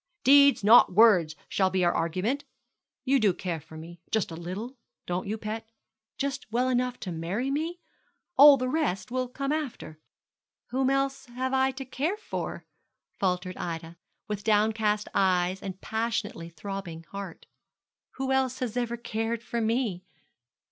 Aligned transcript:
Deeds, 0.23 0.63
not 0.63 0.91
words, 0.91 1.35
shall 1.47 1.69
be 1.69 1.85
our 1.85 1.93
argument. 1.93 2.43
You 3.05 3.19
do 3.19 3.35
care 3.35 3.59
for 3.59 3.77
me 3.77 4.01
just 4.09 4.31
a 4.31 4.35
little 4.35 4.75
don't 5.05 5.27
you, 5.27 5.37
pet? 5.37 5.69
just 6.17 6.51
well 6.51 6.69
enough 6.69 6.99
to 7.01 7.11
marry 7.11 7.51
me? 7.51 7.79
All 8.35 8.57
the 8.57 8.67
rest 8.67 9.11
will 9.11 9.27
come 9.27 9.51
after?' 9.51 9.99
'Whom 10.69 10.89
else 10.89 11.27
have 11.27 11.53
I 11.53 11.69
to 11.73 11.85
care 11.85 12.17
for?' 12.17 12.65
faltered 13.19 13.57
Ida, 13.57 13.95
with 14.27 14.43
downcast 14.43 15.07
eyes 15.13 15.61
and 15.61 15.79
passionately 15.81 16.49
throbbing 16.49 17.03
heart. 17.11 17.45
'Who 18.13 18.31
else 18.31 18.57
has 18.57 18.75
ever 18.75 18.97
cared 18.97 19.43
for 19.43 19.61
me?' 19.61 20.03